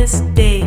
this 0.00 0.20
day. 0.34 0.59